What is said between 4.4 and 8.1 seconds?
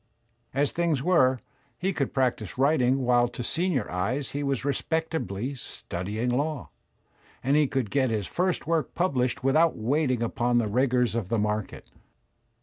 was respectably studying law; and he could get